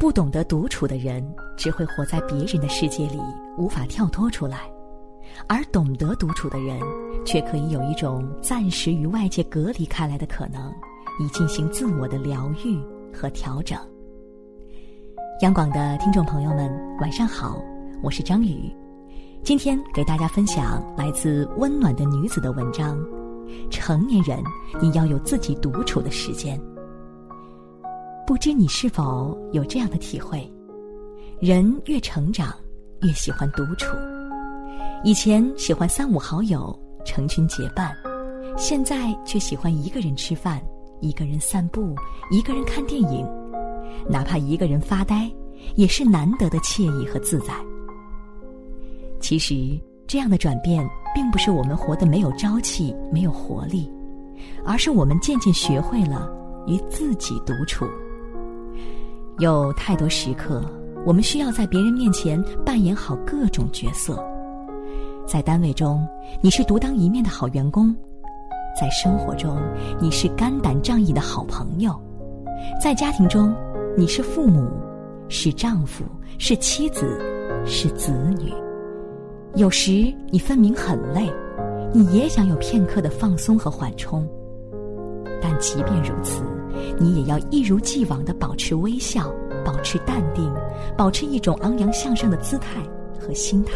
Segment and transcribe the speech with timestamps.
[0.00, 1.22] 不懂得独处的人，
[1.58, 3.20] 只会活在别人的世界里，
[3.58, 4.60] 无法跳脱出来；
[5.46, 6.80] 而懂得独处的人，
[7.22, 10.72] 却可以有一种暂时与外界隔离开来的可能，
[11.20, 12.80] 以进行自我的疗愈
[13.14, 13.78] 和调整。
[15.42, 17.62] 央广的听众朋友们，晚上好，
[18.02, 18.74] 我是张宇，
[19.44, 22.98] 今天给大家分享来自温暖的女子的文章：
[23.70, 24.42] 成年人，
[24.80, 26.58] 你要有自己独处的时间。
[28.26, 30.48] 不知你是否有这样的体会？
[31.40, 32.54] 人越成长，
[33.02, 33.96] 越喜欢独处。
[35.02, 37.96] 以前喜欢三五好友成群结伴，
[38.56, 40.62] 现在却喜欢一个人吃饭，
[41.00, 41.94] 一个人散步，
[42.30, 43.26] 一个人看电影。
[44.08, 45.30] 哪怕一个人发呆，
[45.74, 47.54] 也是难得的惬意和自在。
[49.20, 53.90] 其实，这样的转变并不是我们活得没有朝气、没有活力，
[54.64, 56.30] 而是我们渐渐学会了
[56.66, 57.86] 与自己独处。
[59.40, 60.62] 有太多时刻，
[61.06, 64.22] 我们需要在别人面前扮演好各种角色。
[65.26, 66.06] 在单位中，
[66.42, 67.90] 你是独当一面的好员工；
[68.78, 69.56] 在生活中，
[69.98, 71.90] 你是肝胆仗义的好朋友；
[72.78, 73.54] 在家庭中，
[73.96, 74.68] 你是父母，
[75.30, 76.04] 是丈夫，
[76.36, 77.18] 是妻子，
[77.64, 78.52] 是子女。
[79.54, 81.32] 有时你分明很累，
[81.94, 84.28] 你也想有片刻的放松和缓冲。
[85.40, 86.42] 但即便如此，
[86.98, 89.32] 你也要一如既往的保持微笑，
[89.64, 90.52] 保持淡定，
[90.96, 92.80] 保持一种昂扬向上的姿态
[93.18, 93.74] 和心态。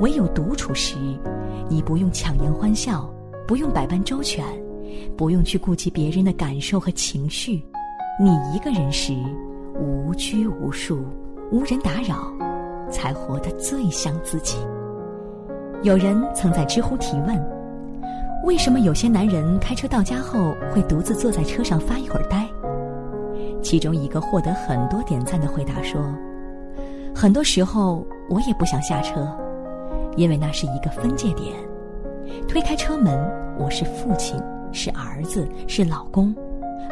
[0.00, 0.96] 唯有独处时，
[1.68, 3.12] 你不用强颜欢笑，
[3.46, 4.44] 不用百般周全，
[5.16, 7.62] 不用去顾及别人的感受和情绪。
[8.20, 9.14] 你一个人时，
[9.78, 11.04] 无拘无束，
[11.50, 12.32] 无人打扰，
[12.90, 14.58] 才活得最像自己。
[15.82, 17.36] 有人曾在知乎提问：
[18.44, 22.46] 为什么有些男人开车到家后会独自坐在车上发一会儿呆？
[23.62, 26.02] 其中一个获得很多点赞的回答说：
[27.14, 29.28] 很多时候我也不想下车，
[30.16, 31.54] 因为那是一个分界点。
[32.48, 33.16] 推开车门，
[33.56, 34.40] 我是父亲，
[34.72, 36.34] 是儿子，是老公。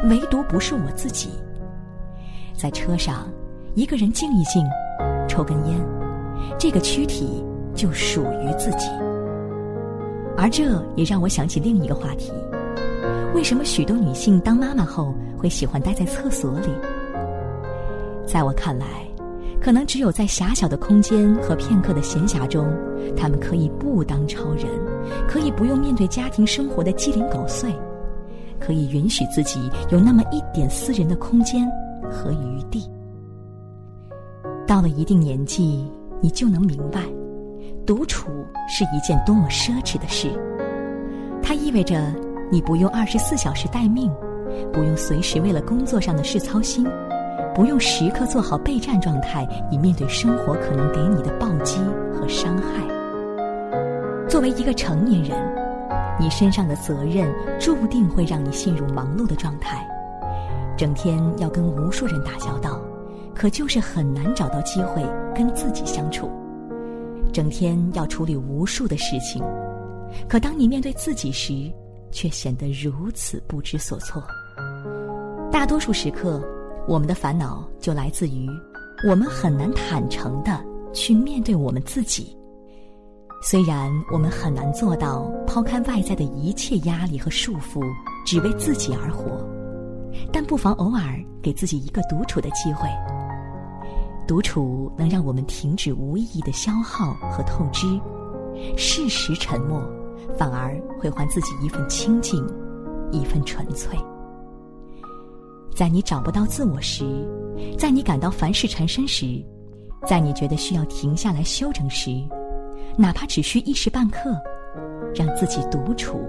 [0.05, 1.31] 唯独不是我自己。
[2.55, 3.27] 在车上，
[3.75, 4.65] 一个人静一静，
[5.27, 5.77] 抽根烟，
[6.57, 7.43] 这个躯体
[7.75, 8.89] 就属于自己。
[10.41, 12.31] 而这也让我想起另一个话题：
[13.35, 16.69] 为什么许多女性当妈妈后会喜欢待在厕所里？
[18.25, 18.87] 在我看来，
[19.61, 22.67] 可能只有在狭小的空间和片刻的闲暇中，
[23.15, 24.65] 她们可以不当超人，
[25.27, 27.71] 可以不用面对家庭生活的鸡零狗碎。
[28.59, 31.67] 可以允许自己有那么一点私人的空间
[32.11, 32.89] 和余地。
[34.65, 35.87] 到了一定年纪，
[36.19, 37.01] 你就能明白，
[37.85, 40.29] 独处是一件多么奢侈的事。
[41.41, 42.13] 它意味着
[42.51, 44.11] 你不用二十四小时待命，
[44.71, 46.87] 不用随时为了工作上的事操心，
[47.53, 51.79] 不用时刻做好备战状态，以面对生活可能给你的暴击
[52.13, 52.87] 和伤害。
[54.27, 55.51] 作为一个成年人。
[56.19, 59.83] 你身上的责任注定会让你陷入忙碌的状态，
[60.77, 62.79] 整天要跟无数人打交道，
[63.33, 65.03] 可就是很难找到机会
[65.33, 66.29] 跟自己相处。
[67.31, 69.43] 整天要处理无数的事情，
[70.27, 71.71] 可当你面对自己时，
[72.11, 74.21] 却显得如此不知所措。
[75.51, 76.41] 大多数时刻，
[76.87, 78.47] 我们的烦恼就来自于
[79.07, 82.35] 我们很难坦诚的去面对我们自己。
[83.43, 87.81] 虽然我们很难做到抛开外在的一切压力和束缚，
[88.25, 89.43] 只为自己而活，
[90.31, 92.87] 但不妨偶尔给自己一个独处的机会。
[94.31, 97.99] 独处能让我们停止无意义的消耗和透支，
[98.77, 99.83] 适时沉默，
[100.37, 102.41] 反而会还自己一份清静，
[103.11, 103.99] 一份纯粹。
[105.75, 107.03] 在你找不到自我时，
[107.77, 109.43] 在你感到凡事缠身时，
[110.07, 112.09] 在你觉得需要停下来休整时。
[112.97, 114.33] 哪怕只需一时半刻，
[115.13, 116.21] 让自己独处，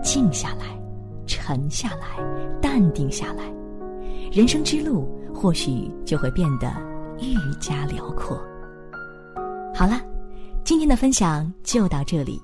[0.00, 0.80] 静下来，
[1.26, 2.24] 沉下来，
[2.60, 3.52] 淡定下来，
[4.30, 6.72] 人生之路或许就会变得
[7.22, 8.36] 愈加辽阔。
[9.74, 10.00] 好了，
[10.64, 12.40] 今天的分享就到这里，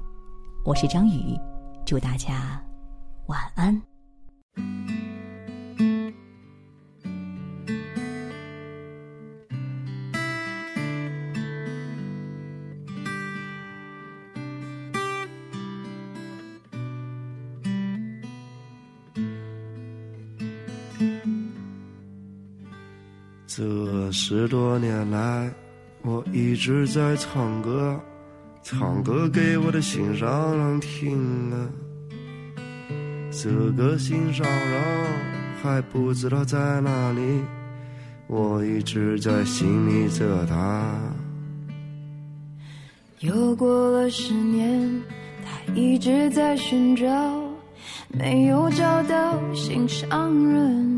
[0.65, 1.39] 我是张宇，
[1.85, 2.63] 祝大家
[3.27, 3.83] 晚安。
[23.59, 25.53] 这十多年来，
[26.03, 27.99] 我一直在唱歌，
[28.63, 31.69] 唱歌给我的心上人听啊。
[33.33, 35.07] 这个心上人
[35.61, 37.43] 还不知道在哪里，
[38.29, 40.95] 我一直在心里责他。
[43.19, 45.03] 又过了十年，
[45.45, 47.05] 他一直在寻找，
[48.07, 50.98] 没有找到心上人。